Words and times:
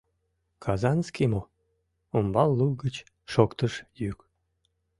Казанский 0.63 1.27
мо?— 1.33 1.41
умбал 2.17 2.49
лук 2.59 2.73
гыч 2.83 2.95
шоктыш 3.31 3.73
йӱк. 4.01 4.19